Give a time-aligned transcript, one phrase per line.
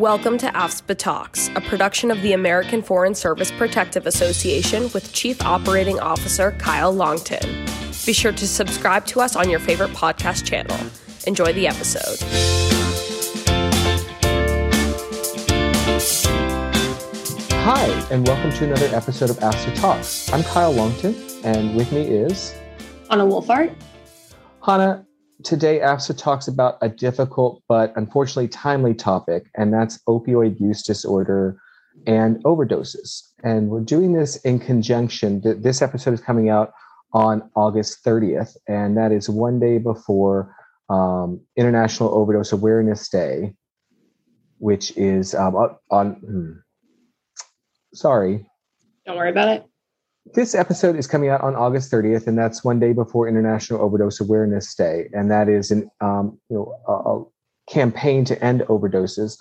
[0.00, 5.44] Welcome to AFSPA Talks, a production of the American Foreign Service Protective Association with Chief
[5.44, 7.66] Operating Officer Kyle Longton.
[8.06, 10.74] Be sure to subscribe to us on your favorite podcast channel.
[11.26, 12.16] Enjoy the episode.
[17.56, 20.32] Hi, and welcome to another episode of AFSPA Talks.
[20.32, 22.54] I'm Kyle Longton, and with me is
[23.10, 23.74] Anna Wolfart.
[24.64, 25.04] Hannah,
[25.44, 31.60] today AFSPA talks about a difficult but unfortunately timely topic, and that's opioid use disorder
[32.06, 33.22] and overdoses.
[33.42, 35.40] And we're doing this in conjunction.
[35.42, 36.72] This episode is coming out
[37.12, 40.54] on August 30th, and that is one day before
[40.88, 43.54] um, International Overdose Awareness Day,
[44.58, 46.12] which is um, on.
[46.14, 46.52] Hmm,
[47.94, 48.46] sorry.
[49.06, 49.69] Don't worry about it.
[50.26, 54.20] This episode is coming out on August 30th, and that's one day before International Overdose
[54.20, 57.24] Awareness Day, and that is an um, you know a, a
[57.72, 59.38] campaign to end overdoses.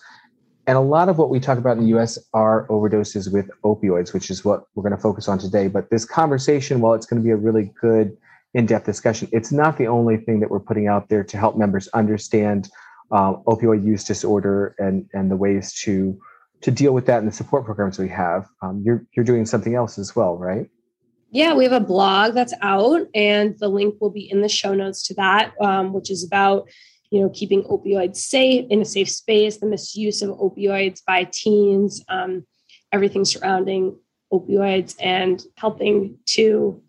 [0.68, 4.14] And a lot of what we talk about in the US are overdoses with opioids,
[4.14, 5.68] which is what we're going to focus on today.
[5.68, 8.16] But this conversation, while it's going to be a really good
[8.54, 11.58] in depth discussion, it's not the only thing that we're putting out there to help
[11.58, 12.70] members understand
[13.12, 16.20] uh, opioid use disorder and, and the ways to
[16.62, 18.48] to deal with that in the support programs we have.
[18.62, 20.70] Um, you're you're doing something else as well, right?
[21.32, 24.74] Yeah, we have a blog that's out, and the link will be in the show
[24.74, 26.68] notes to that, um, which is about
[27.12, 32.04] you know keeping opioids safe in a safe space, the misuse of opioids by teens,
[32.10, 32.46] um,
[32.92, 33.98] everything surrounding
[34.34, 36.82] opioids, and helping to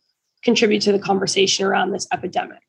[0.42, 2.62] contribute to the conversation around this epidemic.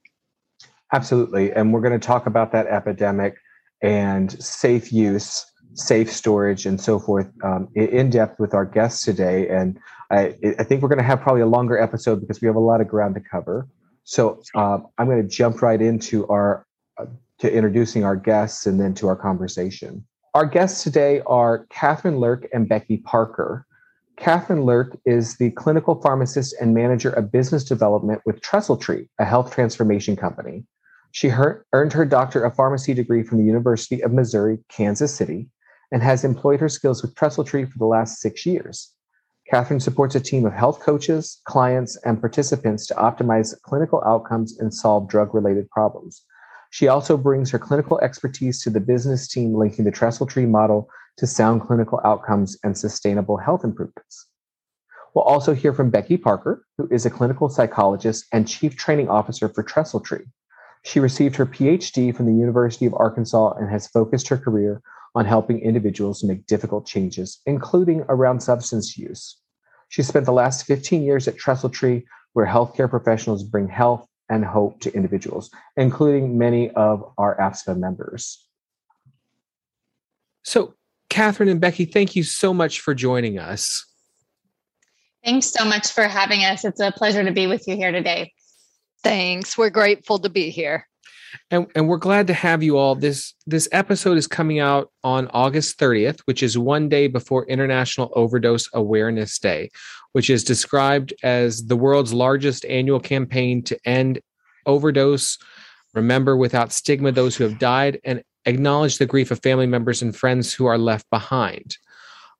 [0.93, 3.35] Absolutely, and we're going to talk about that epidemic
[3.81, 9.47] and safe use safe storage and so forth um, in depth with our guests today.
[9.47, 12.55] And I, I think we're going to have probably a longer episode because we have
[12.55, 13.67] a lot of ground to cover.
[14.03, 16.65] So um, I'm going to jump right into our
[16.97, 17.05] uh,
[17.39, 20.05] to introducing our guests and then to our conversation.
[20.33, 23.65] Our guests today are Catherine Lurk and Becky Parker.
[24.17, 29.25] Catherine Lurk is the clinical pharmacist and manager of business development with Trestle Tree, a
[29.25, 30.63] health transformation company.
[31.11, 35.49] She earned her Doctor of Pharmacy degree from the University of Missouri, Kansas City,
[35.91, 38.93] and has employed her skills with Trestle Tree for the last six years.
[39.49, 44.73] Catherine supports a team of health coaches, clients, and participants to optimize clinical outcomes and
[44.73, 46.23] solve drug related problems.
[46.69, 50.87] She also brings her clinical expertise to the business team, linking the Trestle Tree model
[51.17, 54.27] to sound clinical outcomes and sustainable health improvements.
[55.13, 59.49] We'll also hear from Becky Parker, who is a clinical psychologist and chief training officer
[59.49, 60.25] for Trestle Tree.
[60.83, 64.81] She received her PhD from the University of Arkansas and has focused her career
[65.13, 69.37] on helping individuals make difficult changes, including around substance use.
[69.89, 74.45] She spent the last 15 years at Trestle Tree, where healthcare professionals bring health and
[74.45, 78.47] hope to individuals, including many of our AFSPA members.
[80.43, 80.75] So,
[81.09, 83.85] Catherine and Becky, thank you so much for joining us.
[85.25, 86.63] Thanks so much for having us.
[86.63, 88.31] It's a pleasure to be with you here today.
[89.03, 89.57] Thanks.
[89.57, 90.87] We're grateful to be here
[91.49, 92.95] and, and we're glad to have you all.
[92.95, 98.11] This this episode is coming out on August 30th, which is one day before International
[98.15, 99.69] Overdose Awareness Day,
[100.13, 104.21] which is described as the world's largest annual campaign to end
[104.65, 105.37] overdose,
[105.93, 110.15] remember without stigma those who have died, and acknowledge the grief of family members and
[110.15, 111.77] friends who are left behind.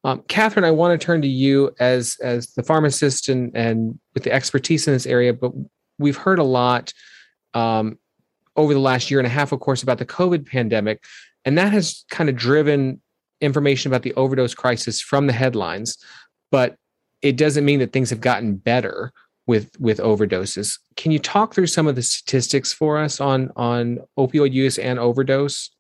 [0.03, 4.23] Um, Catherine, I want to turn to you as as the pharmacist and and with
[4.23, 5.51] the expertise in this area, but
[6.01, 6.93] we've heard a lot
[7.53, 7.97] um,
[8.55, 11.03] over the last year and a half, of course, about the COVID pandemic.
[11.45, 13.01] And that has kind of driven
[13.39, 15.97] information about the overdose crisis from the headlines.
[16.51, 16.75] But
[17.21, 19.11] it doesn't mean that things have gotten better
[19.47, 20.77] with with overdoses.
[20.95, 24.99] Can you talk through some of the statistics for us on on opioid use and
[24.99, 25.71] overdose?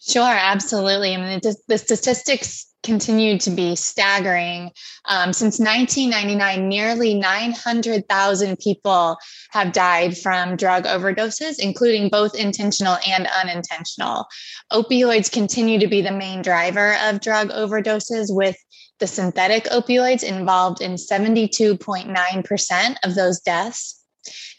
[0.00, 1.14] Sure, absolutely.
[1.14, 4.70] I mean, the, the statistics continue to be staggering.
[5.06, 9.16] Um, since 1999, nearly 900,000 people
[9.50, 14.26] have died from drug overdoses, including both intentional and unintentional.
[14.72, 18.56] Opioids continue to be the main driver of drug overdoses, with
[19.00, 24.00] the synthetic opioids involved in 72.9% of those deaths.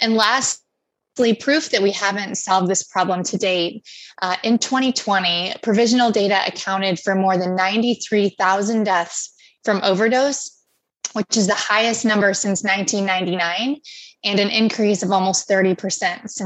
[0.02, 0.65] And last
[1.16, 3.88] proof that we haven't solved this problem to date.
[4.22, 9.34] Uh, in 2020, provisional data accounted for more than 93,000 deaths
[9.64, 10.62] from overdose,
[11.14, 13.82] which is the highest number since 1999
[14.24, 16.46] and an increase of almost 30% since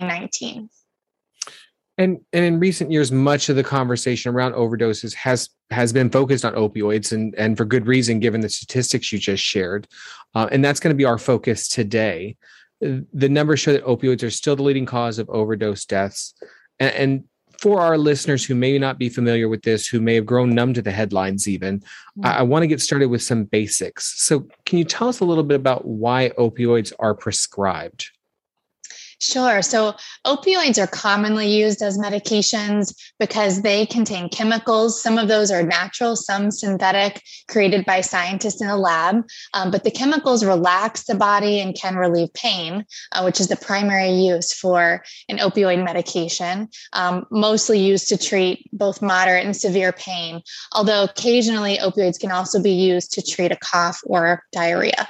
[0.00, 0.68] 19.
[1.96, 6.44] And, and in recent years, much of the conversation around overdoses has has been focused
[6.44, 9.86] on opioids, and and for good reason, given the statistics you just shared.
[10.34, 12.36] Uh, and that's going to be our focus today
[12.80, 16.34] the numbers show that opioids are still the leading cause of overdose deaths.
[16.78, 17.24] And, and
[17.58, 20.74] for our listeners who may not be familiar with this, who may have grown numb
[20.74, 22.26] to the headlines, even, mm-hmm.
[22.26, 24.20] I, I want to get started with some basics.
[24.22, 28.10] So, can you tell us a little bit about why opioids are prescribed?
[29.24, 29.62] Sure.
[29.62, 29.94] So
[30.26, 35.02] opioids are commonly used as medications because they contain chemicals.
[35.02, 39.24] Some of those are natural, some synthetic, created by scientists in a lab.
[39.54, 43.56] Um, but the chemicals relax the body and can relieve pain, uh, which is the
[43.56, 49.92] primary use for an opioid medication, um, mostly used to treat both moderate and severe
[49.92, 50.42] pain.
[50.72, 55.08] Although occasionally opioids can also be used to treat a cough or diarrhea.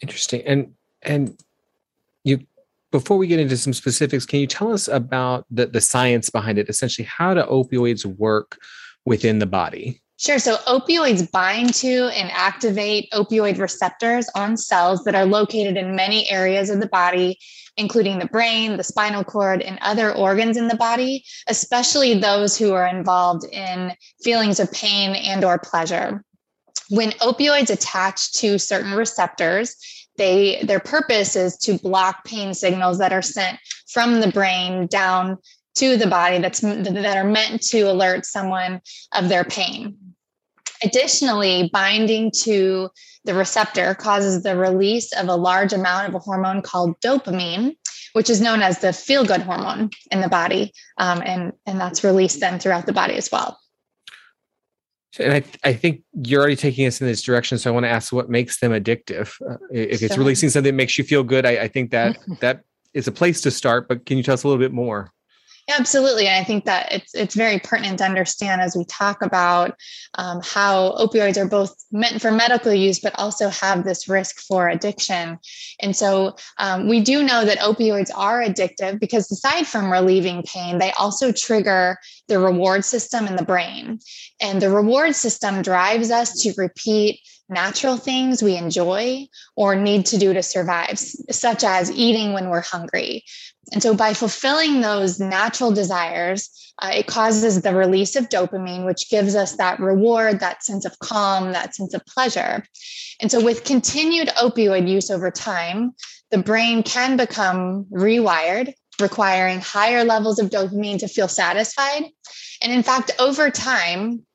[0.00, 0.42] Interesting.
[0.46, 1.36] And and
[2.24, 2.46] you
[2.92, 6.58] before we get into some specifics, can you tell us about the, the science behind
[6.58, 6.68] it?
[6.68, 8.58] Essentially, how do opioids work
[9.04, 10.00] within the body?
[10.18, 10.38] Sure.
[10.38, 16.30] So opioids bind to and activate opioid receptors on cells that are located in many
[16.30, 17.38] areas of the body,
[17.76, 22.72] including the brain, the spinal cord, and other organs in the body, especially those who
[22.72, 26.22] are involved in feelings of pain and or pleasure.
[26.90, 29.74] When opioids attach to certain receptors,
[30.22, 33.58] they their purpose is to block pain signals that are sent
[33.88, 35.36] from the brain down
[35.74, 38.80] to the body that's that are meant to alert someone
[39.14, 39.96] of their pain.
[40.84, 42.88] Additionally binding to
[43.24, 47.76] the receptor causes the release of a large amount of a hormone called dopamine
[48.12, 52.04] which is known as the feel good hormone in the body um, and and that's
[52.04, 53.58] released then throughout the body as well
[55.18, 57.58] and I, I think you're already taking us in this direction.
[57.58, 59.40] So I want to ask what makes them addictive.
[59.42, 60.06] Uh, if sure.
[60.06, 62.62] it's releasing something that makes you feel good, I, I think that that
[62.94, 63.88] is a place to start.
[63.88, 65.12] But can you tell us a little bit more?
[65.68, 66.26] Absolutely.
[66.26, 69.76] And I think that it's it's very pertinent to understand as we talk about
[70.18, 74.68] um, how opioids are both meant for medical use, but also have this risk for
[74.68, 75.38] addiction.
[75.80, 80.78] And so um, we do know that opioids are addictive because aside from relieving pain,
[80.78, 84.00] they also trigger the reward system in the brain.
[84.40, 89.26] And the reward system drives us to repeat natural things we enjoy
[89.56, 93.24] or need to do to survive, such as eating when we're hungry.
[93.72, 99.08] And so, by fulfilling those natural desires, uh, it causes the release of dopamine, which
[99.10, 102.64] gives us that reward, that sense of calm, that sense of pleasure.
[103.20, 105.92] And so, with continued opioid use over time,
[106.30, 112.04] the brain can become rewired, requiring higher levels of dopamine to feel satisfied.
[112.60, 114.26] And in fact, over time,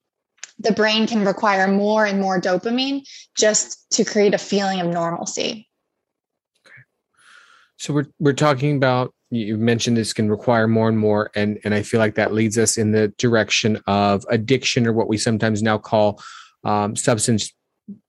[0.59, 3.03] the brain can require more and more dopamine
[3.37, 5.69] just to create a feeling of normalcy.
[7.77, 11.73] So we're we're talking about you mentioned this can require more and more and and
[11.73, 15.61] i feel like that leads us in the direction of addiction or what we sometimes
[15.61, 16.21] now call
[16.63, 17.51] um, substance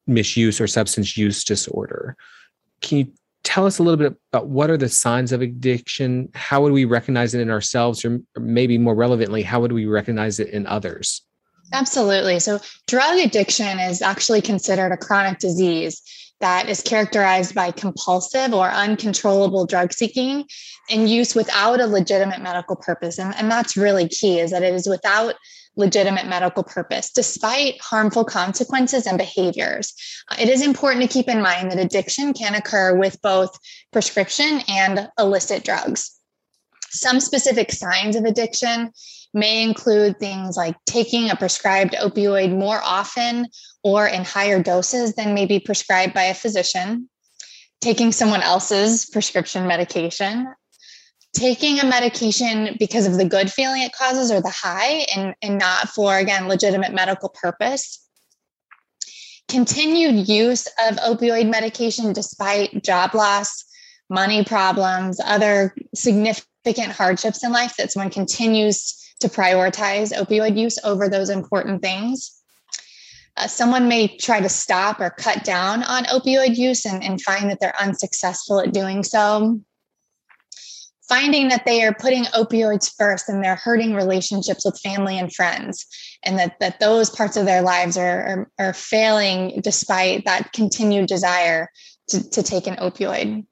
[0.07, 2.17] misuse or substance use disorder.
[2.81, 3.13] Can you
[3.45, 6.29] tell us a little bit about what are the signs of addiction?
[6.35, 10.41] How would we recognize it in ourselves or maybe more relevantly how would we recognize
[10.41, 11.23] it in others?
[11.73, 12.41] Absolutely.
[12.41, 16.03] So drug addiction is actually considered a chronic disease
[16.41, 20.45] that is characterized by compulsive or uncontrollable drug seeking
[20.91, 23.19] and use without a legitimate medical purpose.
[23.19, 25.35] And, and that's really key is that it is without
[25.77, 29.95] legitimate medical purpose, despite harmful consequences and behaviors.
[30.31, 33.57] Uh, it is important to keep in mind that addiction can occur with both
[33.93, 36.18] prescription and illicit drugs.
[36.91, 38.93] Some specific signs of addiction
[39.35, 43.47] may include things like taking a prescribed opioid more often
[43.83, 47.09] or in higher doses than may be prescribed by a physician,
[47.81, 50.49] taking someone else's prescription medication,
[51.35, 55.59] taking a medication because of the good feeling it causes or the high and, and
[55.59, 58.05] not for, again, legitimate medical purpose.
[59.47, 63.65] Continued use of opioid medication despite job loss,
[64.11, 71.09] money problems, other significant hardships in life that someone continues to prioritize opioid use over
[71.09, 72.35] those important things.
[73.37, 77.51] Uh, someone may try to stop or cut down on opioid use and, and find
[77.51, 79.61] that they're unsuccessful at doing so.
[81.09, 85.87] Finding that they are putting opioids first and they're hurting relationships with family and friends,
[86.23, 91.07] and that, that those parts of their lives are, are, are failing despite that continued
[91.07, 91.71] desire
[92.09, 93.47] to, to take an opioid.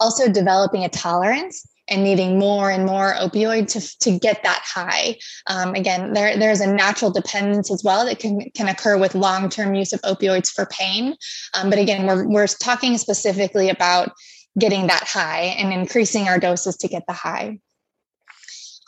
[0.00, 5.16] Also, developing a tolerance and needing more and more opioid to, to get that high.
[5.46, 9.74] Um, again, there, there's a natural dependence as well that can, can occur with long-term
[9.74, 11.14] use of opioids for pain.
[11.54, 14.12] Um, but again, we're, we're talking specifically about
[14.58, 17.58] getting that high and increasing our doses to get the high.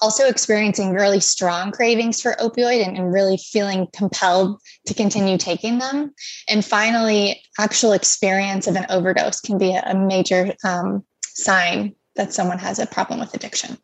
[0.03, 5.79] Also experiencing really strong cravings for opioid and, and really feeling compelled to continue taking
[5.79, 6.13] them.
[6.49, 12.33] And finally, actual experience of an overdose can be a, a major um, sign that
[12.33, 13.79] someone has a problem with addiction.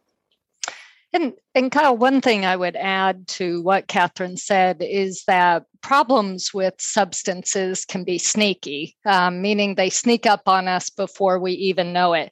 [1.14, 6.54] And, and Kyle, one thing I would add to what Catherine said is that problems
[6.54, 11.92] with substances can be sneaky, um, meaning they sneak up on us before we even
[11.92, 12.30] know it.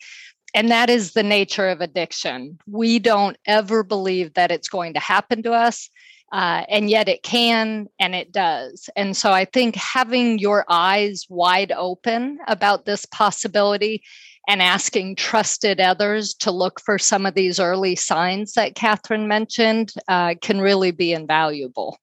[0.55, 2.59] And that is the nature of addiction.
[2.67, 5.91] We don't ever believe that it's going to happen to us.
[6.33, 8.89] Uh, and yet it can and it does.
[8.95, 14.03] And so I think having your eyes wide open about this possibility
[14.51, 19.93] and asking trusted others to look for some of these early signs that Catherine mentioned
[20.09, 21.97] uh, can really be invaluable.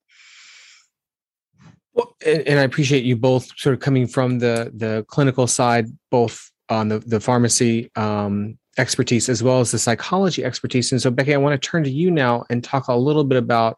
[1.94, 5.88] Well, and, and, I appreciate you both sort of coming from the the clinical side,
[6.10, 10.94] both on the the pharmacy um, expertise as well as the psychology expertise.
[10.94, 13.38] And so, Becky, I want to turn to you now and talk a little bit
[13.38, 13.77] about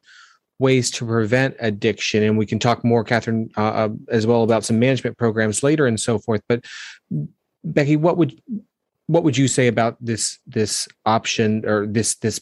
[0.59, 4.63] ways to prevent addiction, and we can talk more, Catherine, uh, uh as well about
[4.63, 6.43] some management programs later and so forth.
[6.47, 6.65] But
[7.63, 8.41] Becky, what would
[9.07, 12.39] what would you say about this this option or this this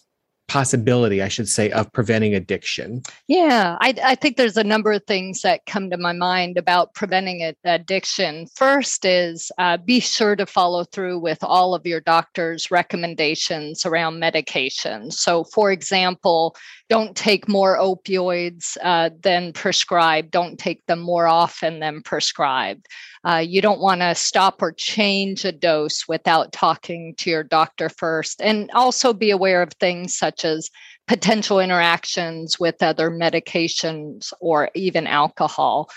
[0.47, 3.03] possibility, I should say, of preventing addiction?
[3.27, 6.93] Yeah, I, I, think there's a number of things that come to my mind about
[6.93, 8.47] preventing addiction.
[8.55, 14.19] First is uh, be sure to follow through with all of your doctor's recommendations around
[14.19, 15.11] medication.
[15.11, 16.55] So, for example,
[16.89, 22.87] don't take more opioids uh, than prescribed, don't take them more often than prescribed.
[23.25, 27.89] Uh, you don't want to stop or change a dose without talking to your doctor
[27.89, 28.41] first.
[28.41, 30.69] And also be aware of things such as
[31.07, 35.89] potential interactions with other medications or even alcohol.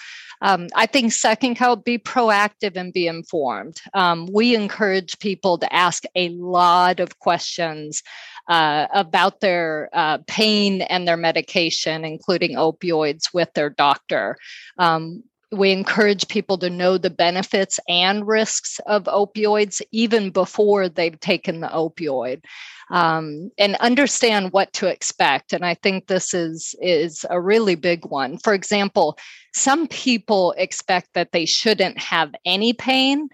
[0.42, 3.80] Um, I think second, Kyle, be proactive and be informed.
[3.94, 8.02] Um, we encourage people to ask a lot of questions
[8.48, 14.36] uh, about their uh, pain and their medication, including opioids, with their doctor.
[14.78, 21.18] Um, we encourage people to know the benefits and risks of opioids even before they've
[21.18, 22.44] taken the opioid
[22.90, 28.04] um, and understand what to expect and i think this is is a really big
[28.06, 28.38] one.
[28.38, 29.18] For example
[29.52, 33.28] some people expect that they shouldn't have any pain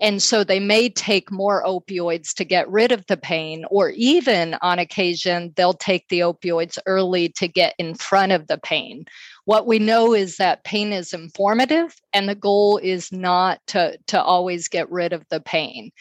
[0.00, 4.56] and so they may take more opioids to get rid of the pain, or even
[4.62, 9.04] on occasion, they'll take the opioids early to get in front of the pain.
[9.44, 14.22] What we know is that pain is informative, and the goal is not to, to
[14.22, 15.92] always get rid of the pain.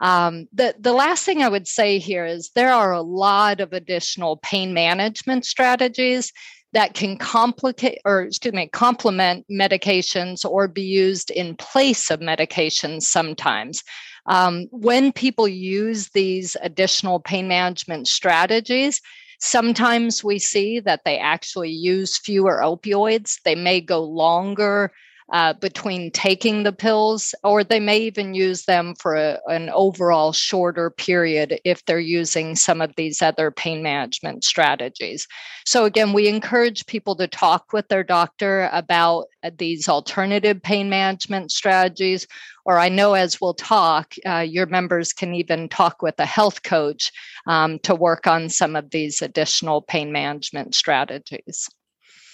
[0.00, 3.72] Um, the, the last thing I would say here is there are a lot of
[3.72, 6.32] additional pain management strategies
[6.74, 13.02] that can complicate or excuse me complement medications or be used in place of medications
[13.02, 13.82] sometimes
[14.26, 19.00] um, when people use these additional pain management strategies
[19.40, 23.42] Sometimes we see that they actually use fewer opioids.
[23.44, 24.90] They may go longer
[25.32, 30.32] uh, between taking the pills, or they may even use them for a, an overall
[30.32, 35.26] shorter period if they're using some of these other pain management strategies.
[35.64, 40.90] So, again, we encourage people to talk with their doctor about uh, these alternative pain
[40.90, 42.26] management strategies.
[42.66, 46.62] Or, I know as we'll talk, uh, your members can even talk with a health
[46.62, 47.10] coach
[47.46, 51.68] um, to work on some of these additional pain management strategies.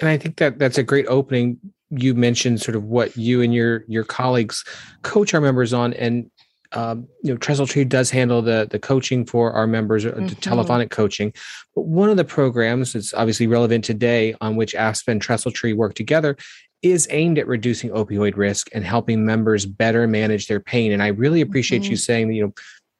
[0.00, 1.59] And I think that that's a great opening
[1.90, 4.64] you mentioned sort of what you and your your colleagues
[5.02, 6.30] coach our members on and
[6.73, 10.26] um, you know trestle tree does handle the the coaching for our members uh, mm-hmm.
[10.28, 11.32] the telephonic coaching
[11.75, 15.94] but one of the programs that's obviously relevant today on which aspen trestle tree work
[15.94, 16.37] together
[16.82, 21.09] is aimed at reducing opioid risk and helping members better manage their pain and i
[21.09, 21.90] really appreciate mm-hmm.
[21.90, 22.52] you saying that you know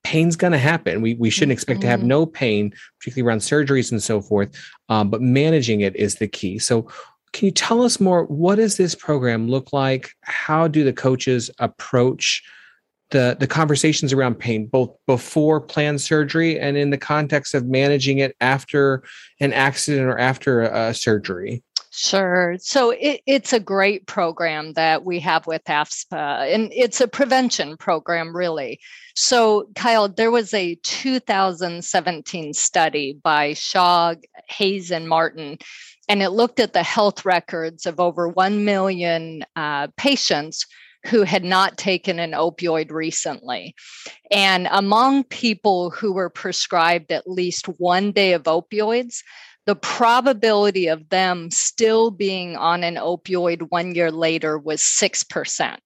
[0.03, 1.83] pain's going to happen we, we shouldn't expect mm-hmm.
[1.83, 2.09] to have mm-hmm.
[2.09, 4.51] no pain particularly around surgeries and so forth
[4.89, 6.89] um, but managing it is the key so
[7.33, 8.25] can you tell us more?
[8.25, 10.11] What does this program look like?
[10.23, 12.43] How do the coaches approach
[13.11, 18.19] the, the conversations around pain, both before planned surgery and in the context of managing
[18.19, 19.03] it after
[19.41, 21.63] an accident or after a, surgery?
[21.93, 22.57] Sure.
[22.61, 27.77] So it, it's a great program that we have with AFSPA, and it's a prevention
[27.77, 28.79] program, really.
[29.17, 34.15] So, Kyle, there was a 2017 study by Shah,
[34.49, 35.59] Hayes, and Martin
[36.11, 40.67] and it looked at the health records of over 1 million uh, patients
[41.07, 43.77] who had not taken an opioid recently.
[44.33, 49.23] And among people who were prescribed at least one day of opioids,
[49.67, 55.77] the probability of them still being on an opioid one year later was 6%.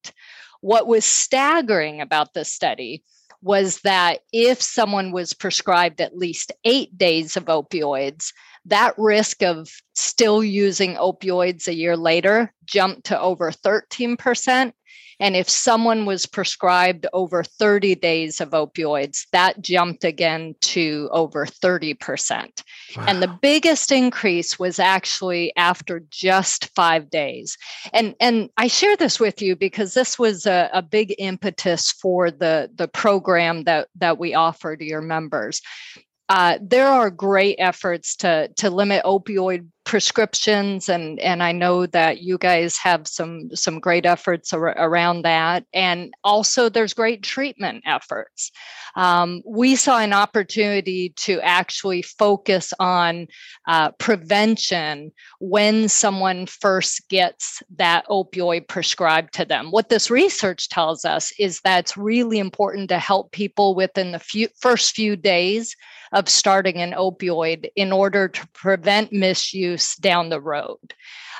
[0.62, 3.04] What was staggering about this study
[3.42, 8.32] was that if someone was prescribed at least eight days of opioids,
[8.66, 14.72] that risk of still using opioids a year later jumped to over 13%.
[15.20, 21.46] And if someone was prescribed over 30 days of opioids, that jumped again to over
[21.46, 22.62] 30%.
[22.96, 23.04] Wow.
[23.06, 27.56] And the biggest increase was actually after just five days.
[27.92, 32.30] And, and I share this with you because this was a, a big impetus for
[32.30, 35.60] the, the program that, that we offer to your members.
[36.28, 42.22] Uh, there are great efforts to to limit opioid prescriptions and and I know that
[42.22, 45.64] you guys have some some great efforts ar- around that.
[45.74, 48.50] And also there's great treatment efforts.
[48.96, 53.26] Um, we saw an opportunity to actually focus on
[53.66, 59.70] uh, prevention when someone first gets that opioid prescribed to them.
[59.70, 64.18] What this research tells us is that it's really important to help people within the
[64.18, 65.76] few, first few days
[66.12, 70.94] of starting an opioid in order to prevent misuse down the road.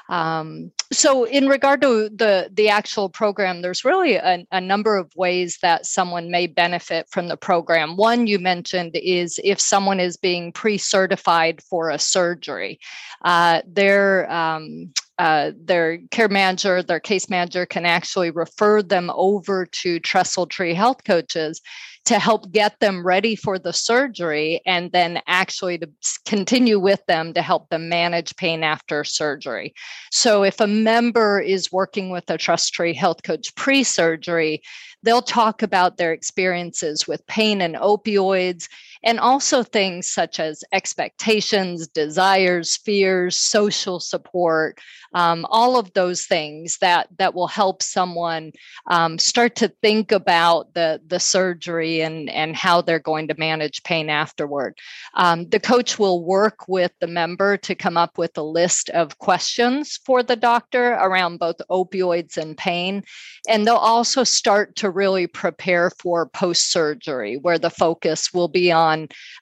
[0.09, 5.11] Um, so, in regard to the the actual program, there's really a, a, number of
[5.17, 7.97] ways that someone may benefit from the program.
[7.97, 12.79] One you mentioned is if someone is being pre-certified for a surgery,
[13.25, 19.65] uh, their um, uh, their care manager, their case manager can actually refer them over
[19.65, 21.63] to Trestle Tree Health Coaches
[22.05, 25.89] to help get them ready for the surgery and then actually to
[26.27, 29.73] continue with them to help them manage pain after surgery.
[30.11, 34.63] So if a member is working with a Trestle Tree health coach pre surgery,
[35.03, 38.69] they'll talk about their experiences with pain and opioids
[39.05, 44.81] and also things such as expectations, desires, fears, social support,
[45.13, 48.51] um, all of those things that that will help someone
[48.89, 53.83] um, start to think about the the surgery and and how they're going to manage
[53.85, 54.77] pain afterward.
[55.15, 59.19] Um, the coach will work with the member to come up with a list of
[59.19, 63.05] questions for the doctor around both opioids and pain,
[63.49, 68.73] and they'll also start to really prepare for post surgery, where the focus will be
[68.73, 68.94] on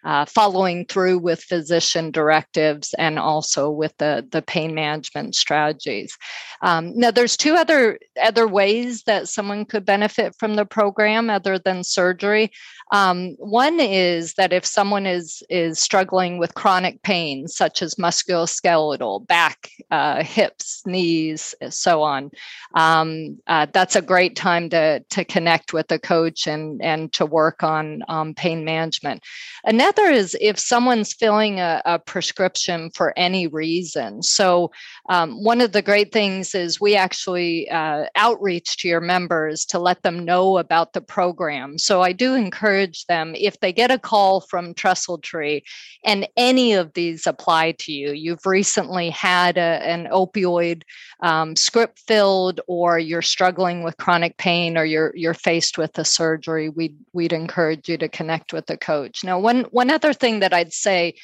[0.05, 6.17] uh, following through with physician directives and also with the, the pain management strategies.
[6.63, 11.59] Um, now, there's two other other ways that someone could benefit from the program other
[11.59, 12.51] than surgery.
[12.93, 19.27] Um, one is that if someone is is struggling with chronic pain, such as musculoskeletal,
[19.27, 22.31] back, uh, hips, knees, so on,
[22.75, 27.25] um, uh, that's a great time to to connect with a coach and and to
[27.25, 29.23] work on um, pain management.
[29.65, 34.23] Another is if someone's filling a, a prescription for any reason.
[34.23, 34.71] So
[35.09, 39.79] um, one of the great things is we actually uh, outreach to your members to
[39.79, 41.79] let them know about the program.
[41.79, 45.63] So I do encourage them if they get a call from Trestle Tree
[46.05, 50.83] and any of these apply to you, you've recently had a, an opioid
[51.23, 56.05] um, script filled, or you're struggling with chronic pain, or you're you're faced with a
[56.05, 59.22] surgery, we'd we'd encourage you to connect with a coach.
[59.25, 61.15] Now, one one other thing that I'd say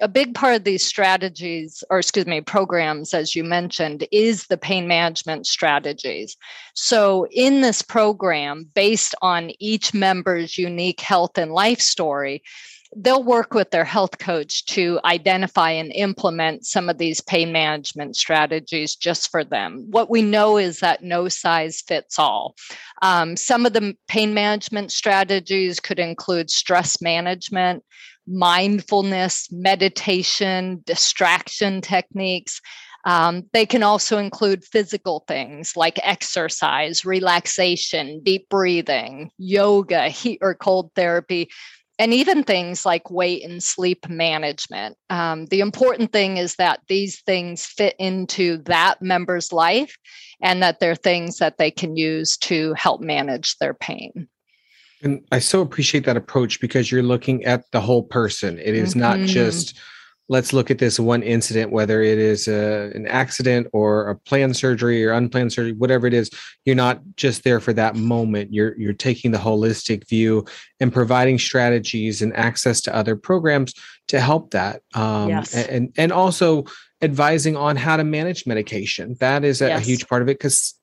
[0.00, 4.58] a big part of these strategies, or excuse me, programs, as you mentioned, is the
[4.58, 6.36] pain management strategies.
[6.74, 12.42] So, in this program, based on each member's unique health and life story,
[12.98, 18.16] they'll work with their health coach to identify and implement some of these pain management
[18.16, 19.86] strategies just for them.
[19.90, 22.54] What we know is that no size fits all.
[23.02, 27.84] Um, some of the pain management strategies could include stress management,
[28.26, 32.60] mindfulness, meditation, distraction techniques.
[33.04, 40.56] Um, they can also include physical things like exercise, relaxation, deep breathing, yoga, heat or
[40.56, 41.48] cold therapy,
[41.98, 44.96] and even things like weight and sleep management.
[45.08, 49.96] Um, the important thing is that these things fit into that member's life
[50.42, 54.28] and that they're things that they can use to help manage their pain.
[55.02, 58.58] And I so appreciate that approach because you're looking at the whole person.
[58.58, 59.00] It is mm-hmm.
[59.00, 59.78] not just
[60.28, 64.56] let's look at this one incident, whether it is a, an accident or a planned
[64.56, 66.30] surgery or unplanned surgery, whatever it is.
[66.64, 68.52] You're not just there for that moment.
[68.52, 70.44] You're you're taking the holistic view
[70.80, 73.74] and providing strategies and access to other programs
[74.08, 74.82] to help that.
[74.94, 75.54] Um, yes.
[75.54, 76.64] and and also
[77.02, 79.16] advising on how to manage medication.
[79.20, 79.82] That is a, yes.
[79.82, 80.74] a huge part of it because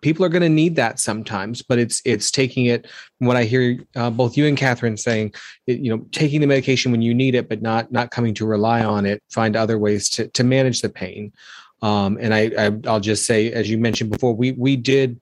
[0.00, 2.86] people are going to need that sometimes but it's it's taking it
[3.18, 5.32] what i hear uh, both you and catherine saying
[5.66, 8.46] it, you know taking the medication when you need it but not not coming to
[8.46, 11.32] rely on it find other ways to to manage the pain
[11.80, 15.20] um, and I, I i'll just say as you mentioned before we we did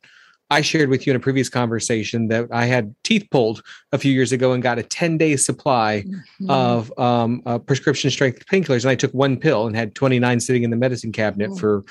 [0.49, 3.63] I shared with you in a previous conversation that I had teeth pulled
[3.93, 6.51] a few years ago and got a 10 day supply mm-hmm.
[6.51, 8.85] of um, uh, prescription strength painkillers.
[8.85, 11.57] And I took one pill and had 29 sitting in the medicine cabinet oh.
[11.57, 11.85] for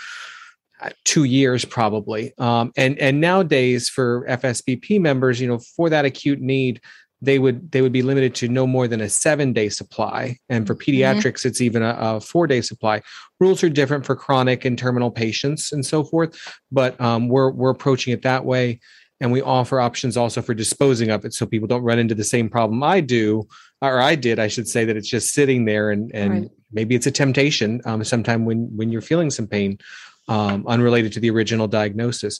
[1.03, 2.33] two years probably.
[2.37, 6.81] Um, and and nowadays for FSBP members, you know, for that acute need,
[7.21, 10.67] they would they would be limited to no more than a seven day supply, and
[10.67, 10.91] for mm-hmm.
[10.91, 11.47] pediatrics, mm-hmm.
[11.47, 13.01] it's even a, a, four day supply.
[13.39, 17.71] Rules are different for chronic and terminal patients and so forth, but um, we're we're
[17.71, 18.79] approaching it that way,
[19.19, 22.23] and we offer options also for disposing of it, so people don't run into the
[22.23, 23.47] same problem I do
[23.81, 26.51] or I did, I should say that it's just sitting there, and and right.
[26.71, 29.77] maybe it's a temptation um, sometime when when you're feeling some pain
[30.27, 32.39] um, unrelated to the original diagnosis.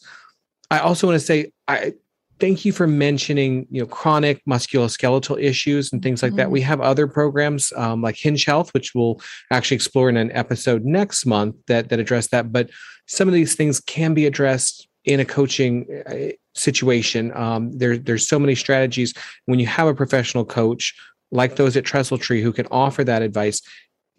[0.71, 1.93] I also want to say I
[2.39, 6.37] thank you for mentioning you know chronic musculoskeletal issues and things like mm-hmm.
[6.37, 6.51] that.
[6.51, 9.21] We have other programs um, like Hinge Health, which we'll
[9.51, 12.51] actually explore in an episode next month that that address that.
[12.51, 12.69] But
[13.07, 17.31] some of these things can be addressed in a coaching uh, situation.
[17.35, 19.13] Um, there, there's so many strategies
[19.45, 20.95] when you have a professional coach
[21.31, 23.61] like those at Trestle Tree who can offer that advice.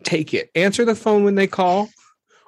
[0.04, 0.50] Take it.
[0.54, 1.88] Answer the phone when they call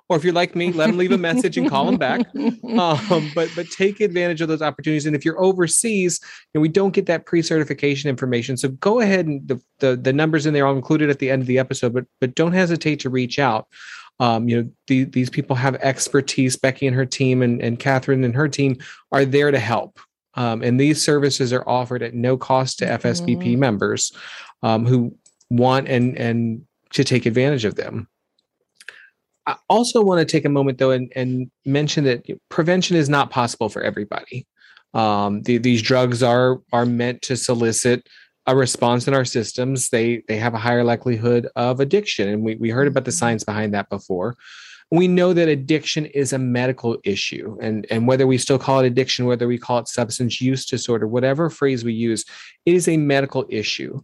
[0.09, 2.27] or if you're like me, let them leave a message and call them back.
[2.35, 5.07] Um, but but take advantage of those opportunities.
[5.07, 6.21] And if you're overseas
[6.55, 10.47] and we don't get that pre-certification information, so go ahead and the, the the numbers
[10.47, 11.93] in there I'll include at the end of the episode.
[11.93, 13.67] But but don't hesitate to reach out.
[14.21, 16.57] Um, you know the, these people have expertise.
[16.57, 18.79] Becky and her team and and Catherine and her team
[19.13, 19.99] are there to help.
[20.35, 23.61] Um, and these services are offered at no cost to FSBP mm-hmm.
[23.61, 24.13] members
[24.63, 25.17] um, who
[25.51, 28.09] want and and to take advantage of them.
[29.49, 33.31] I also want to take a moment though and, and mention that prevention is not
[33.31, 34.47] possible for everybody.
[34.93, 38.07] Um, the, these drugs are are meant to solicit
[38.47, 39.89] a response in our systems.
[39.89, 43.19] They they have a higher likelihood of addiction, and we we heard about the mm-hmm.
[43.19, 44.37] science behind that before.
[44.91, 48.87] We know that addiction is a medical issue, and and whether we still call it
[48.87, 52.27] addiction, whether we call it substance use disorder, whatever phrase we use,
[52.67, 54.03] it is a medical issue.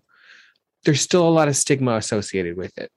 [0.85, 2.91] There's still a lot of stigma associated with it.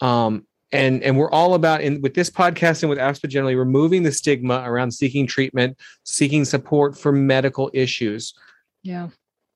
[0.00, 4.02] Um, and and we're all about in with this podcast and with AFSPA generally removing
[4.02, 8.34] the stigma around seeking treatment seeking support for medical issues.
[8.82, 9.10] Yeah.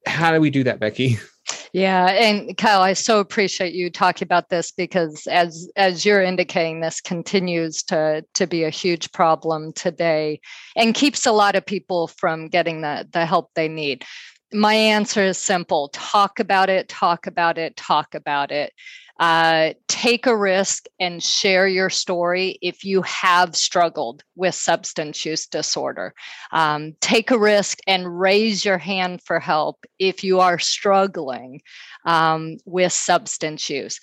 [0.06, 1.18] How do we do that becky?
[1.72, 6.80] Yeah and kyle i so appreciate you talking about this because as as you're indicating
[6.80, 10.40] this continues to to be a huge problem today
[10.74, 14.04] and keeps a lot of people from getting the the help they need.
[14.52, 15.90] My answer is simple.
[15.92, 18.72] Talk about it talk about it talk about it
[19.18, 25.46] uh, take a risk and share your story if you have struggled with substance use
[25.46, 26.12] disorder.
[26.52, 31.62] Um, take a risk and raise your hand for help if you are struggling
[32.04, 34.00] um, with substance use.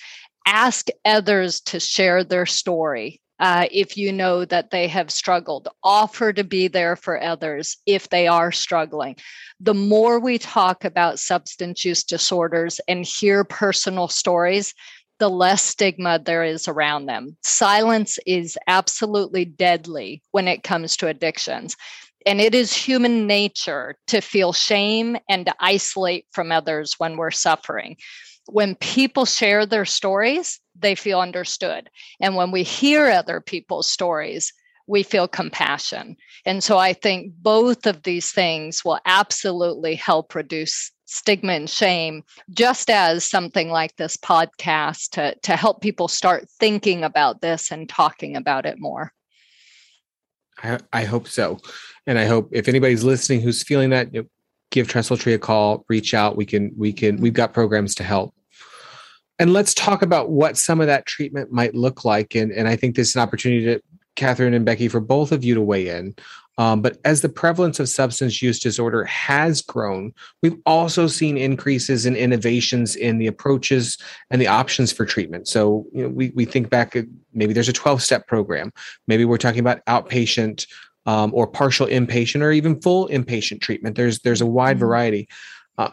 [0.48, 3.22] Ask others to share their story.
[3.40, 8.08] Uh, if you know that they have struggled, offer to be there for others if
[8.10, 9.16] they are struggling.
[9.60, 14.74] The more we talk about substance use disorders and hear personal stories,
[15.20, 17.38] the less stigma there is around them.
[17.42, 21.76] Silence is absolutely deadly when it comes to addictions.
[22.26, 27.32] And it is human nature to feel shame and to isolate from others when we're
[27.32, 27.98] suffering.
[28.48, 31.90] When people share their stories, they feel understood.
[32.20, 34.52] And when we hear other people's stories,
[34.88, 36.18] we feel compassion.
[36.46, 42.24] And so I think both of these things will absolutely help reduce stigma and shame,
[42.50, 47.88] just as something like this podcast to, to help people start thinking about this and
[47.88, 49.12] talking about it more.
[50.62, 51.60] I, I hope so.
[52.08, 54.28] And I hope if anybody's listening who's feeling that, you know,
[54.72, 56.36] give Trestle Tree a call, reach out.
[56.36, 58.34] We can, we can, we've got programs to help.
[59.40, 62.36] And let's talk about what some of that treatment might look like.
[62.36, 63.82] And, and I think this is an opportunity to,
[64.16, 66.16] Catherine and Becky, for both of you to weigh in
[66.58, 72.06] um, but as the prevalence of substance use disorder has grown, we've also seen increases
[72.06, 73.98] in innovations in the approaches
[74.30, 75.48] and the options for treatment.
[75.48, 76.96] So you know, we, we think back,
[77.34, 78.72] maybe there's a 12 step program.
[79.08, 80.68] Maybe we're talking about outpatient
[81.06, 83.96] um, or partial inpatient or even full inpatient treatment.
[83.96, 84.86] There's, there's a wide mm-hmm.
[84.86, 85.30] variety.
[85.78, 85.90] Uh,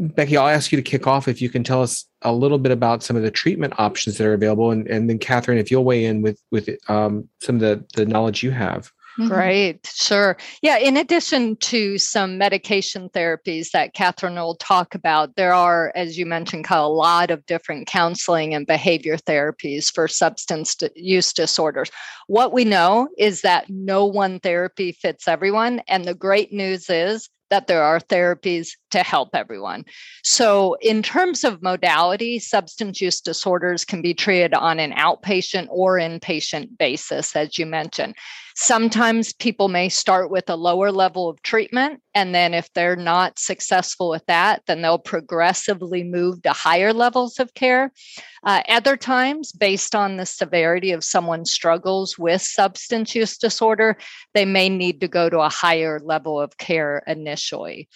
[0.00, 2.72] Becky, I'll ask you to kick off if you can tell us a little bit
[2.72, 5.84] about some of the treatment options that are available, and, and then Catherine, if you'll
[5.84, 8.90] weigh in with with um, some of the the knowledge you have.
[9.20, 9.34] Mm-hmm.
[9.34, 10.38] Great, sure.
[10.62, 16.16] Yeah, in addition to some medication therapies that Catherine will talk about, there are, as
[16.16, 21.90] you mentioned, Kyle, a lot of different counseling and behavior therapies for substance use disorders.
[22.28, 25.82] What we know is that no one therapy fits everyone.
[25.86, 29.84] And the great news is that there are therapies to help everyone.
[30.22, 35.96] So, in terms of modality, substance use disorders can be treated on an outpatient or
[35.96, 38.14] inpatient basis, as you mentioned.
[38.62, 42.02] Sometimes people may start with a lower level of treatment.
[42.14, 47.38] And then, if they're not successful with that, then they'll progressively move to higher levels
[47.38, 47.90] of care.
[48.44, 53.96] Uh, other times, based on the severity of someone's struggles with substance use disorder,
[54.34, 57.88] they may need to go to a higher level of care initially.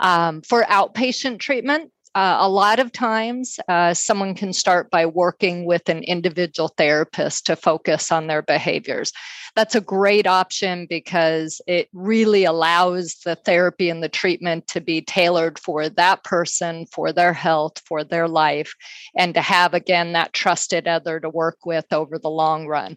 [0.00, 5.64] Um, for outpatient treatment, uh, a lot of times uh, someone can start by working
[5.64, 9.12] with an individual therapist to focus on their behaviors.
[9.54, 15.02] That's a great option because it really allows the therapy and the treatment to be
[15.02, 18.74] tailored for that person, for their health, for their life,
[19.16, 22.96] and to have, again, that trusted other to work with over the long run.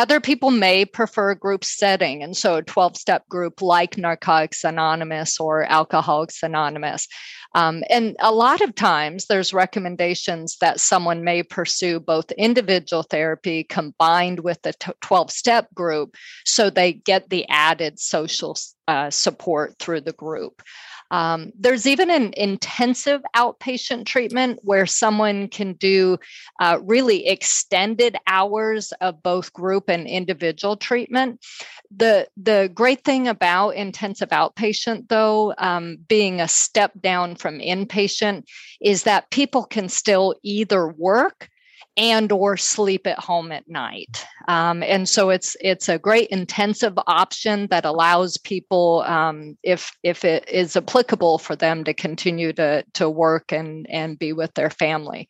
[0.00, 2.22] Other people may prefer a group setting.
[2.22, 7.06] And so a 12 step group like Narcotics Anonymous or Alcoholics Anonymous.
[7.54, 13.62] Um, and a lot of times there's recommendations that someone may pursue both individual therapy
[13.62, 18.56] combined with the 12 step group so they get the added social
[18.88, 20.62] uh, support through the group.
[21.10, 26.18] Um, there's even an intensive outpatient treatment where someone can do
[26.60, 31.44] uh, really extended hours of both group and individual treatment.
[31.94, 38.44] The, the great thing about intensive outpatient, though, um, being a step down from inpatient,
[38.80, 41.48] is that people can still either work
[41.96, 44.24] and or sleep at home at night.
[44.48, 50.24] Um, and so it's it's a great intensive option that allows people um, if if
[50.24, 54.70] it is applicable for them to continue to to work and and be with their
[54.70, 55.28] family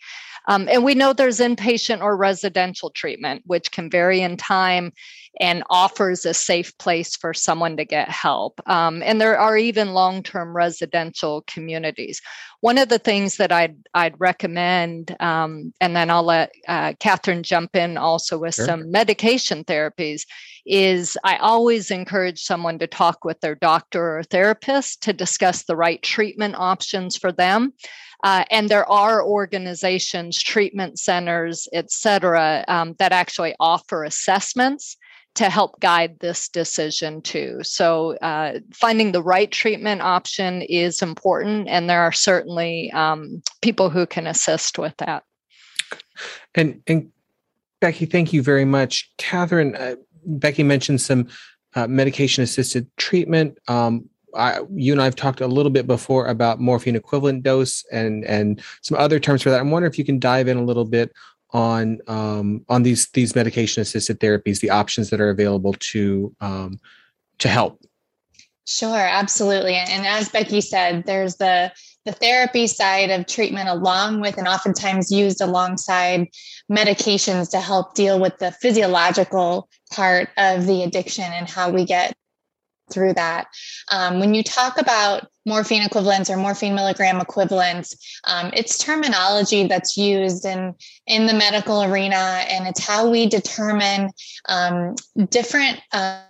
[0.50, 4.92] um, and we know there's inpatient or residential treatment which can vary in time
[5.38, 8.60] and offers a safe place for someone to get help.
[8.66, 12.20] Um, and there are even long term residential communities.
[12.62, 17.44] One of the things that I'd, I'd recommend, um, and then I'll let uh, Catherine
[17.44, 18.66] jump in also with sure.
[18.66, 20.22] some medication therapies,
[20.66, 25.76] is I always encourage someone to talk with their doctor or therapist to discuss the
[25.76, 27.72] right treatment options for them.
[28.22, 34.96] Uh, and there are organizations, treatment centers, et cetera, um, that actually offer assessments
[35.34, 37.60] to help guide this decision too.
[37.62, 43.90] So, uh, finding the right treatment option is important, and there are certainly um, people
[43.90, 45.22] who can assist with that.
[46.54, 47.10] And and
[47.80, 49.10] Becky, thank you very much.
[49.18, 49.94] Catherine, uh,
[50.26, 51.28] Becky mentioned some
[51.74, 53.56] uh, medication assisted treatment.
[53.68, 57.84] Um, I, you and I have talked a little bit before about morphine equivalent dose
[57.92, 59.60] and and some other terms for that.
[59.60, 61.12] I'm wondering if you can dive in a little bit
[61.52, 66.78] on um, on these these medication assisted therapies, the options that are available to um,
[67.38, 67.80] to help.
[68.66, 69.74] Sure, absolutely.
[69.74, 71.72] And as Becky said, there's the
[72.06, 76.28] the therapy side of treatment along with and oftentimes used alongside
[76.70, 82.14] medications to help deal with the physiological part of the addiction and how we get
[82.92, 83.46] through that.
[83.90, 89.96] Um, when you talk about morphine equivalents or morphine milligram equivalents, um, it's terminology that's
[89.96, 90.74] used in
[91.06, 94.10] in the medical arena, and it's how we determine
[94.48, 94.94] um,
[95.28, 95.80] different.
[95.92, 96.22] Uh,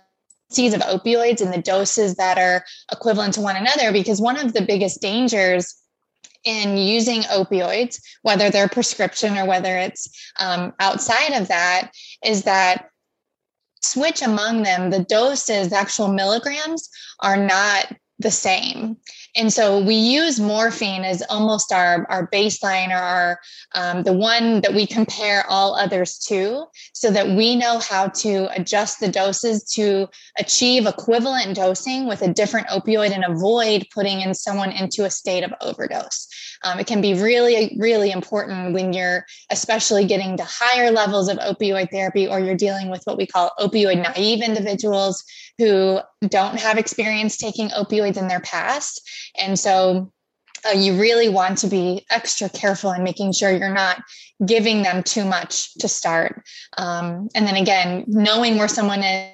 [0.51, 4.61] of opioids and the doses that are equivalent to one another because one of the
[4.61, 5.81] biggest dangers
[6.43, 11.91] in using opioids, whether they're prescription or whether it's um, outside of that,
[12.25, 12.90] is that
[13.81, 16.89] switch among them, the doses, the actual milligrams,
[17.19, 18.97] are not the same.
[19.35, 23.39] And so we use morphine as almost our, our baseline or our
[23.73, 28.49] um, the one that we compare all others to so that we know how to
[28.53, 34.33] adjust the doses to achieve equivalent dosing with a different opioid and avoid putting in
[34.33, 36.27] someone into a state of overdose.
[36.63, 41.37] Um, it can be really, really important when you're especially getting to higher levels of
[41.37, 45.23] opioid therapy or you're dealing with what we call opioid naive individuals
[45.57, 49.01] who don't have experience taking opioids in their past.
[49.39, 50.11] And so
[50.65, 54.01] uh, you really want to be extra careful in making sure you're not
[54.45, 56.43] giving them too much to start.
[56.77, 59.31] Um, and then again, knowing where someone is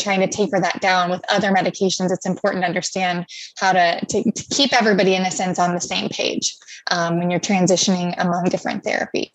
[0.00, 3.26] trying to taper that down with other medications, it's important to understand
[3.58, 6.56] how to, to, to keep everybody in a sense on the same page
[6.90, 9.30] um, when you're transitioning among different therapies.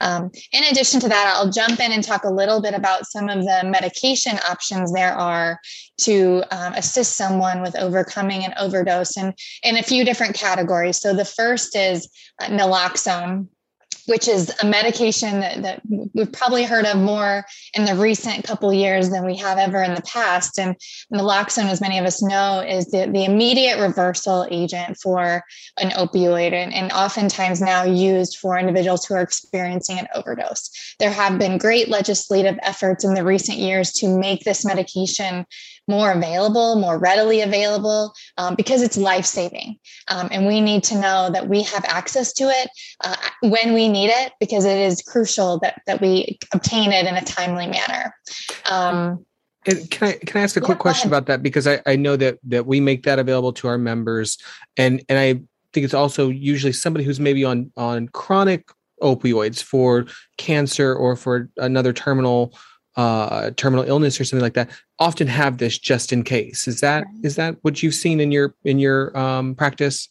[0.00, 3.28] Um, in addition to that, I'll jump in and talk a little bit about some
[3.28, 5.60] of the medication options there are
[6.02, 11.00] to um, assist someone with overcoming an overdose and in a few different categories.
[11.00, 12.08] So the first is
[12.40, 13.48] uh, naloxone.
[14.06, 15.82] Which is a medication that, that,
[16.14, 19.94] we've probably heard of more in the recent couple years than we have ever in
[19.94, 20.58] the past.
[20.58, 20.76] And,
[21.12, 25.42] naloxone, as many of us know, is the, the immediate reversal agent for
[25.78, 30.70] an opioid and, and oftentimes now used for individuals who are experiencing an overdose.
[30.98, 35.46] There have been great legislative efforts in the recent years to make this medication
[35.88, 39.78] more available, more readily available, um, because it's life saving.
[40.08, 42.68] Um, and we need to know that we have access to it
[43.04, 47.14] uh, when we need it, because it is crucial that, that we obtain it in
[47.16, 48.14] a timely manner.
[48.70, 49.24] Um,
[49.66, 52.16] and can I can I ask a quick question about that because I, I know
[52.16, 54.38] that that we make that available to our members
[54.76, 58.70] and and I think it's also usually somebody who's maybe on on chronic
[59.02, 60.06] opioids for
[60.38, 62.56] cancer or for another terminal
[62.96, 66.66] uh, terminal illness or something like that often have this just in case.
[66.66, 70.08] Is that is that what you've seen in your in your um, practice?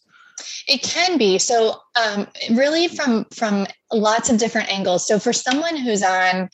[0.67, 1.80] It can be so.
[1.95, 5.08] Um, really, from from lots of different angles.
[5.08, 6.50] So, for someone who's on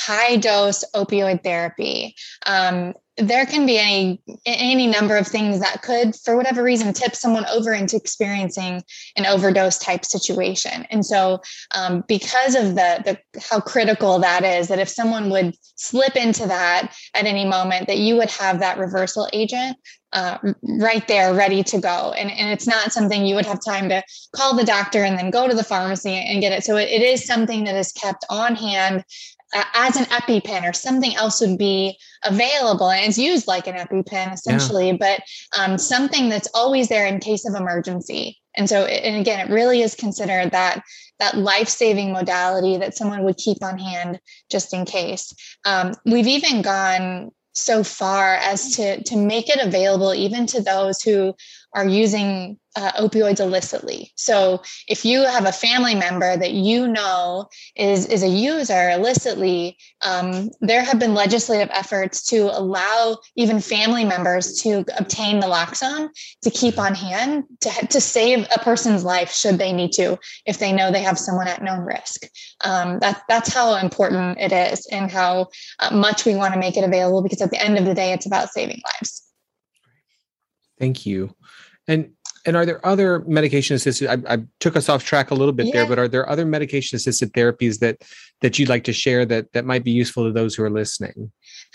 [0.00, 2.14] high dose opioid therapy,
[2.46, 7.14] um, there can be any any number of things that could for whatever reason tip
[7.14, 8.82] someone over into experiencing
[9.16, 11.40] an overdose type situation and so
[11.74, 16.46] um, because of the, the how critical that is that if someone would slip into
[16.46, 19.76] that at any moment that you would have that reversal agent
[20.16, 20.38] uh,
[20.80, 24.02] right there ready to go and, and it's not something you would have time to
[24.34, 27.02] call the doctor and then go to the pharmacy and get it so it, it
[27.02, 29.04] is something that is kept on hand
[29.74, 34.32] as an EpiPen or something else would be available and it's used like an EpiPen
[34.32, 34.96] essentially, yeah.
[34.98, 35.20] but
[35.58, 38.38] um, something that's always there in case of emergency.
[38.56, 40.82] And so, and again, it really is considered that
[41.18, 45.32] that life-saving modality that someone would keep on hand just in case.
[45.64, 51.00] Um, we've even gone so far as to to make it available even to those
[51.00, 51.34] who
[51.76, 54.10] are using uh, opioids illicitly.
[54.16, 59.76] So if you have a family member that you know is is a user illicitly,
[60.02, 66.08] um, there have been legislative efforts to allow even family members to obtain naloxone
[66.42, 70.58] to keep on hand to to save a person's life should they need to if
[70.58, 72.26] they know they have someone at known risk.
[72.62, 76.78] Um, that that's how important it is and how uh, much we want to make
[76.78, 79.22] it available because at the end of the day, it's about saving lives.
[80.78, 81.34] Thank you.
[81.88, 82.10] And
[82.46, 84.08] and are there other medication assisted?
[84.08, 85.72] I, I, took us off track a little bit yeah.
[85.72, 88.02] there, but are there other medication assisted therapies that
[88.40, 91.32] that you'd like to share that that might be useful to those who are listening?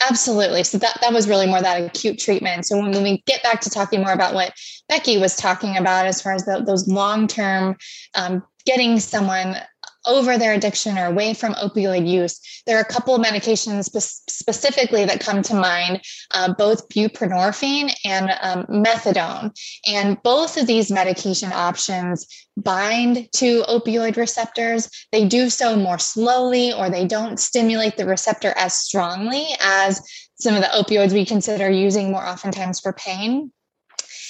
[0.10, 0.64] Absolutely.
[0.64, 2.66] So that that was really more that acute treatment.
[2.66, 4.54] So when, when we get back to talking more about what
[4.88, 7.76] Becky was talking about, as far as the, those long term
[8.16, 9.58] um, getting someone
[10.06, 12.40] over their addiction or away from opioid use.
[12.66, 17.94] There are a couple of medications spe- specifically that come to mind, uh, both buprenorphine
[18.06, 19.52] and um, methadone.
[19.88, 24.90] And both of these medication options bind to opioid receptors.
[25.12, 30.02] They do so more slowly, or they don't stimulate the receptor as strongly as
[30.36, 33.52] some of the opioids we consider using more oftentimes for pain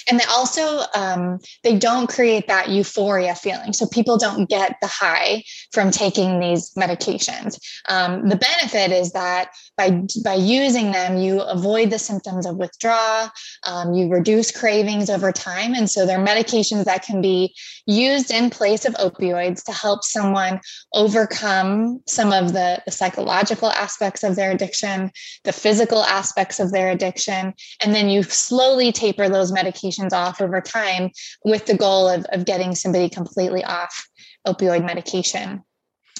[0.08, 3.72] and they also um, they don't create that euphoria feeling.
[3.72, 7.58] So people don't get the high from taking these medications.
[7.88, 13.30] Um, the benefit is that by by using them you avoid the symptoms of withdrawal
[13.66, 15.74] um, you reduce cravings over time.
[15.74, 17.54] And so they're medications that can be
[17.86, 20.60] used in place of opioids to help someone
[20.94, 25.10] overcome some of the, the psychological aspects of their addiction
[25.44, 27.54] the physical aspects of their addiction.
[27.82, 31.10] And then you slowly taper those medications off over time
[31.44, 34.06] with the goal of, of getting somebody completely off
[34.46, 35.62] opioid medication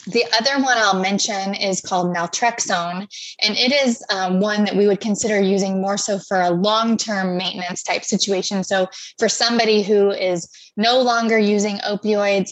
[0.07, 3.07] the other one I'll mention is called naltrexone,
[3.41, 6.97] and it is um, one that we would consider using more so for a long
[6.97, 8.65] term maintenance type situation.
[8.65, 12.51] So, for somebody who is no longer using opioids,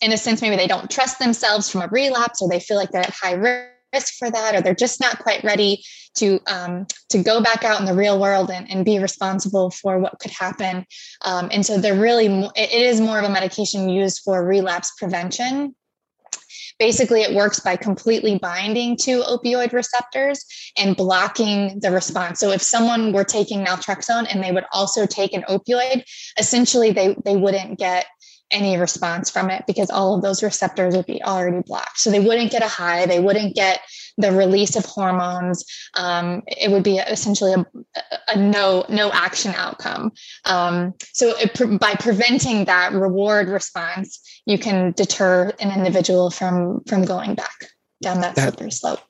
[0.00, 2.90] in a sense, maybe they don't trust themselves from a relapse or they feel like
[2.90, 5.82] they're at high risk for that or they're just not quite ready
[6.14, 9.98] to um, to go back out in the real world and, and be responsible for
[9.98, 10.84] what could happen
[11.24, 15.74] um, and so they're really it is more of a medication used for relapse prevention
[16.78, 20.44] Basically, it works by completely binding to opioid receptors
[20.76, 22.38] and blocking the response.
[22.38, 26.04] So if someone were taking naltrexone and they would also take an opioid,
[26.38, 28.06] essentially they, they wouldn't get
[28.50, 31.98] any response from it because all of those receptors would be already blocked.
[31.98, 33.80] So they wouldn't get a high, they wouldn't get
[34.18, 35.64] the release of hormones.
[35.94, 37.66] Um, it would be essentially a,
[38.28, 40.12] a, no no action outcome.
[40.44, 47.04] Um, so it, by preventing that reward response, you can deter an individual from from
[47.04, 47.70] going back
[48.02, 49.00] down that, that slippery slope.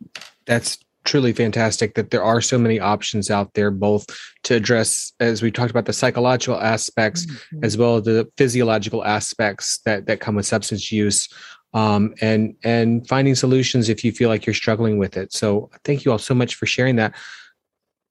[0.46, 4.04] That's truly fantastic that there are so many options out there, both
[4.42, 7.64] to address, as we talked about, the psychological aspects mm-hmm.
[7.64, 11.28] as well as the physiological aspects that that come with substance use.
[11.76, 15.32] um, and and finding solutions if you feel like you're struggling with it.
[15.32, 17.14] So thank you all so much for sharing that.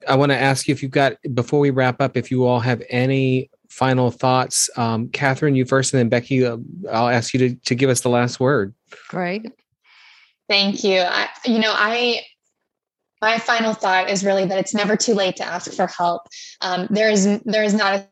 [0.08, 2.60] I want to ask you if you've got before we wrap up, if you all
[2.60, 4.70] have any final thoughts.
[4.78, 6.46] Um, Catherine, you first, and then Becky.
[6.46, 6.58] Uh,
[6.92, 8.76] I'll ask you to to give us the last word.
[9.10, 9.52] Great.
[10.48, 11.00] Thank you.
[11.00, 12.22] I, you know, I
[13.22, 16.24] my final thought is really that it's never too late to ask for help.
[16.62, 18.08] Um, there is there is not a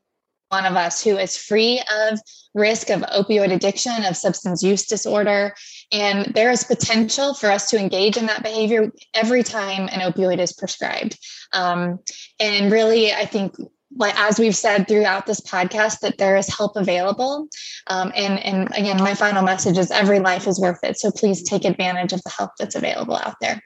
[0.53, 2.19] one of us who is free of
[2.53, 5.55] risk of opioid addiction, of substance use disorder.
[5.91, 10.37] And there is potential for us to engage in that behavior every time an opioid
[10.37, 11.17] is prescribed.
[11.53, 11.99] Um,
[12.39, 13.55] and really, I think
[13.95, 17.47] like as we've said throughout this podcast that there is help available
[17.87, 21.43] um, and and again my final message is every life is worth it so please
[21.43, 23.61] take advantage of the help that's available out there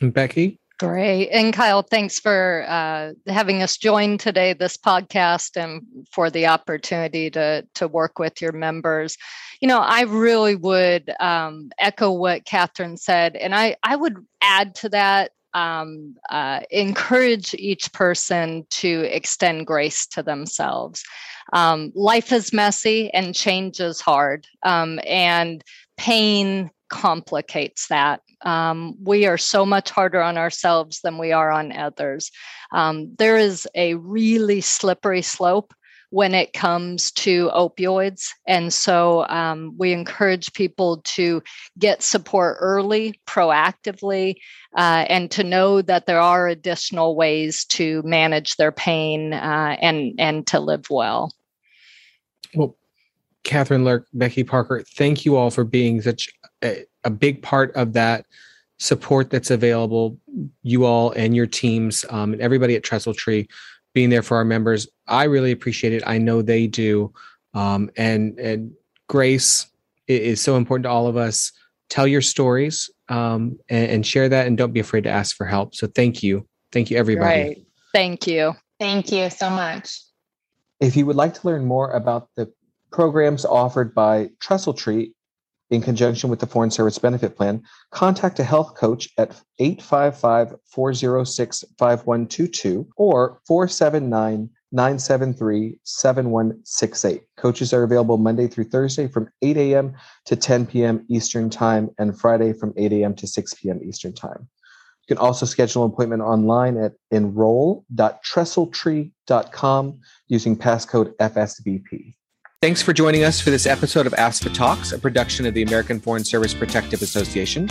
[0.00, 1.30] and becky Great.
[1.30, 5.82] And Kyle, thanks for uh, having us join today, this podcast, and
[6.12, 9.16] for the opportunity to, to work with your members.
[9.60, 14.76] You know, I really would um, echo what Catherine said, and I, I would add
[14.76, 21.02] to that um, uh, encourage each person to extend grace to themselves.
[21.52, 25.64] Um, life is messy and change is hard, um, and
[25.96, 28.20] pain complicates that.
[28.42, 32.30] Um, we are so much harder on ourselves than we are on others.
[32.72, 35.72] Um, there is a really slippery slope
[36.10, 38.28] when it comes to opioids.
[38.46, 41.42] And so um, we encourage people to
[41.78, 44.36] get support early, proactively,
[44.76, 50.14] uh, and to know that there are additional ways to manage their pain uh, and,
[50.18, 51.32] and to live well.
[52.54, 52.76] Well,
[53.44, 56.28] Catherine Lurk, Becky Parker, thank you all for being such
[56.62, 58.26] a, a big part of that
[58.78, 60.18] support that's available.
[60.62, 63.48] You all and your teams um, and everybody at Trestle Tree
[63.94, 64.88] being there for our members.
[65.06, 66.02] I really appreciate it.
[66.06, 67.12] I know they do.
[67.54, 68.72] Um, and and
[69.08, 69.66] grace
[70.06, 71.52] is so important to all of us.
[71.88, 75.46] Tell your stories um, and, and, share that, and don't be afraid to ask for
[75.46, 75.74] help.
[75.74, 77.42] So thank you, thank you, everybody.
[77.42, 77.66] Right.
[77.94, 78.54] Thank you.
[78.78, 80.02] Thank you so much.
[80.80, 82.52] If you would like to learn more about the
[82.92, 85.12] programs offered by Trestle Tree
[85.70, 91.64] in conjunction with the Foreign Service Benefit Plan, contact a health coach at 855 406
[91.78, 97.22] 5122 or 479 973 7168.
[97.36, 99.94] Coaches are available Monday through Thursday from 8 a.m.
[100.26, 101.06] to 10 p.m.
[101.08, 103.14] Eastern Time and Friday from 8 a.m.
[103.14, 103.80] to 6 p.m.
[103.82, 104.46] Eastern Time.
[105.08, 112.14] You can also schedule an appointment online at enroll.trestletree.com using passcode FSBP.
[112.60, 116.00] Thanks for joining us for this episode of AFSPA Talks, a production of the American
[116.00, 117.68] Foreign Service Protective Association.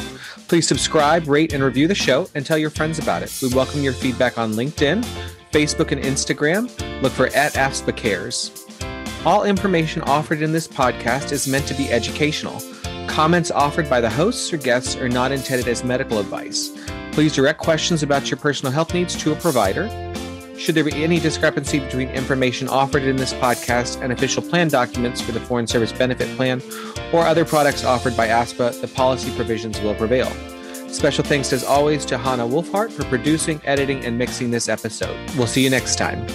[0.48, 3.38] Please subscribe, rate, and review the show and tell your friends about it.
[3.42, 5.06] We welcome your feedback on LinkedIn,
[5.52, 6.72] Facebook, and Instagram.
[7.02, 8.66] Look for at AFSPA Cares.
[9.26, 12.62] All information offered in this podcast is meant to be educational.
[13.10, 16.72] Comments offered by the hosts or guests are not intended as medical advice.
[17.12, 19.90] Please direct questions about your personal health needs to a provider.
[20.58, 25.22] Should there be any discrepancy between information offered in this podcast and official plan documents
[25.22, 26.62] for the Foreign Service Benefit Plan
[27.14, 30.32] or other products offered by AFSPA, the policy provisions will prevail.
[30.90, 35.18] Special thanks as always to Hannah Wolfhart for producing, editing, and mixing this episode.
[35.38, 36.26] We'll see you next time.